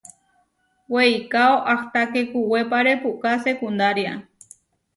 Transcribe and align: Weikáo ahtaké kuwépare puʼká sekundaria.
Weikáo 0.93 1.55
ahtaké 1.73 2.21
kuwépare 2.31 2.93
puʼká 3.01 3.31
sekundaria. 3.45 4.13